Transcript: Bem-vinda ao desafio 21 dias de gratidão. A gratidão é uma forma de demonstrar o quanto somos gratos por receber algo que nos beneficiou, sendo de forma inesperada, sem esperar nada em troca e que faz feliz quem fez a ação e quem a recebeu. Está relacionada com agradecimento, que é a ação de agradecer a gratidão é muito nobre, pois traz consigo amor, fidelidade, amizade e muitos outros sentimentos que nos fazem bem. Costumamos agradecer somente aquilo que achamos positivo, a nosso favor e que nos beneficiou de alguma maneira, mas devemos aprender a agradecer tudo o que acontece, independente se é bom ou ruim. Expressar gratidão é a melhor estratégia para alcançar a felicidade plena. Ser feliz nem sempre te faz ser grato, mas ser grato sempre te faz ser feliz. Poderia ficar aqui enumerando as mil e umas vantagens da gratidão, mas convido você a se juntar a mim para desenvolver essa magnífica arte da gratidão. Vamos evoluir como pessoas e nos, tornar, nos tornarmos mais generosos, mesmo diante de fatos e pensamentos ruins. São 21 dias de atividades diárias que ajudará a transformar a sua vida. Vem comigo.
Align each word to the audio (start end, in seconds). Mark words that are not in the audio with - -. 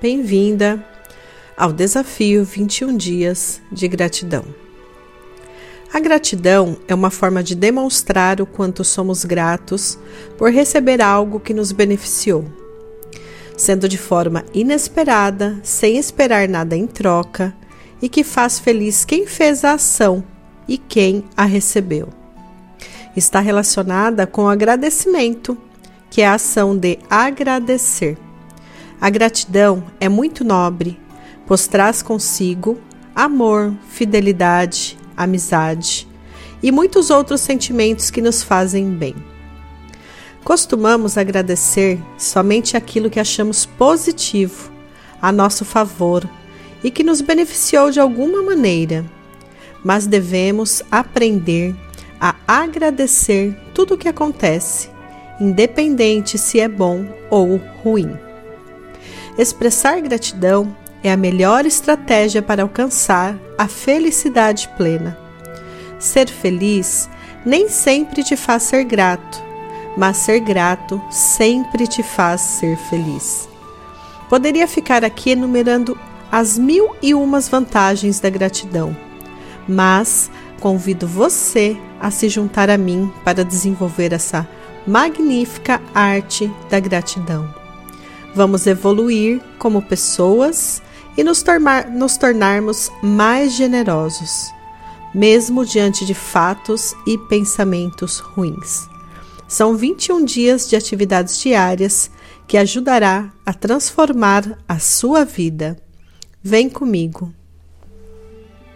Bem-vinda 0.00 0.84
ao 1.56 1.72
desafio 1.72 2.44
21 2.44 2.96
dias 2.96 3.60
de 3.72 3.88
gratidão. 3.88 4.44
A 5.92 5.98
gratidão 5.98 6.76
é 6.86 6.94
uma 6.94 7.10
forma 7.10 7.42
de 7.42 7.56
demonstrar 7.56 8.40
o 8.40 8.46
quanto 8.46 8.84
somos 8.84 9.24
gratos 9.24 9.98
por 10.36 10.52
receber 10.52 11.02
algo 11.02 11.40
que 11.40 11.52
nos 11.52 11.72
beneficiou, 11.72 12.44
sendo 13.56 13.88
de 13.88 13.98
forma 13.98 14.44
inesperada, 14.54 15.58
sem 15.64 15.98
esperar 15.98 16.48
nada 16.48 16.76
em 16.76 16.86
troca 16.86 17.52
e 18.00 18.08
que 18.08 18.22
faz 18.22 18.60
feliz 18.60 19.04
quem 19.04 19.26
fez 19.26 19.64
a 19.64 19.72
ação 19.72 20.22
e 20.68 20.78
quem 20.78 21.24
a 21.36 21.44
recebeu. 21.44 22.08
Está 23.16 23.40
relacionada 23.40 24.28
com 24.28 24.48
agradecimento, 24.48 25.58
que 26.08 26.22
é 26.22 26.26
a 26.28 26.34
ação 26.34 26.76
de 26.76 27.00
agradecer 27.10 28.16
a 29.00 29.08
gratidão 29.10 29.84
é 30.00 30.08
muito 30.08 30.44
nobre, 30.44 30.98
pois 31.46 31.66
traz 31.66 32.02
consigo 32.02 32.78
amor, 33.14 33.74
fidelidade, 33.88 34.98
amizade 35.16 36.06
e 36.62 36.70
muitos 36.70 37.10
outros 37.10 37.40
sentimentos 37.40 38.10
que 38.10 38.20
nos 38.20 38.42
fazem 38.42 38.90
bem. 38.90 39.14
Costumamos 40.44 41.18
agradecer 41.18 42.00
somente 42.16 42.76
aquilo 42.76 43.10
que 43.10 43.20
achamos 43.20 43.66
positivo, 43.66 44.70
a 45.20 45.30
nosso 45.30 45.64
favor 45.64 46.28
e 46.82 46.90
que 46.90 47.02
nos 47.02 47.20
beneficiou 47.20 47.90
de 47.90 48.00
alguma 48.00 48.42
maneira, 48.42 49.04
mas 49.84 50.06
devemos 50.06 50.82
aprender 50.90 51.74
a 52.20 52.34
agradecer 52.46 53.56
tudo 53.74 53.94
o 53.94 53.98
que 53.98 54.08
acontece, 54.08 54.88
independente 55.40 56.38
se 56.38 56.58
é 56.60 56.68
bom 56.68 57.06
ou 57.30 57.60
ruim. 57.82 58.27
Expressar 59.38 60.00
gratidão 60.00 60.76
é 61.00 61.12
a 61.12 61.16
melhor 61.16 61.64
estratégia 61.64 62.42
para 62.42 62.64
alcançar 62.64 63.38
a 63.56 63.68
felicidade 63.68 64.68
plena. 64.76 65.16
Ser 65.96 66.28
feliz 66.28 67.08
nem 67.46 67.68
sempre 67.68 68.24
te 68.24 68.36
faz 68.36 68.64
ser 68.64 68.82
grato, 68.82 69.40
mas 69.96 70.16
ser 70.16 70.40
grato 70.40 71.00
sempre 71.08 71.86
te 71.86 72.02
faz 72.02 72.40
ser 72.40 72.76
feliz. 72.76 73.48
Poderia 74.28 74.66
ficar 74.66 75.04
aqui 75.04 75.30
enumerando 75.30 75.96
as 76.32 76.58
mil 76.58 76.96
e 77.00 77.14
umas 77.14 77.48
vantagens 77.48 78.18
da 78.18 78.28
gratidão, 78.28 78.94
mas 79.68 80.28
convido 80.58 81.06
você 81.06 81.76
a 82.00 82.10
se 82.10 82.28
juntar 82.28 82.68
a 82.68 82.76
mim 82.76 83.10
para 83.24 83.44
desenvolver 83.44 84.12
essa 84.12 84.46
magnífica 84.84 85.80
arte 85.94 86.52
da 86.68 86.80
gratidão. 86.80 87.57
Vamos 88.38 88.68
evoluir 88.68 89.42
como 89.58 89.82
pessoas 89.82 90.80
e 91.16 91.24
nos, 91.24 91.42
tornar, 91.42 91.90
nos 91.90 92.16
tornarmos 92.16 92.88
mais 93.02 93.54
generosos, 93.54 94.52
mesmo 95.12 95.66
diante 95.66 96.06
de 96.06 96.14
fatos 96.14 96.94
e 97.04 97.18
pensamentos 97.18 98.20
ruins. 98.20 98.88
São 99.48 99.74
21 99.74 100.24
dias 100.24 100.68
de 100.68 100.76
atividades 100.76 101.40
diárias 101.40 102.12
que 102.46 102.56
ajudará 102.56 103.32
a 103.44 103.52
transformar 103.52 104.56
a 104.68 104.78
sua 104.78 105.24
vida. 105.24 105.76
Vem 106.40 106.70
comigo. 106.70 107.34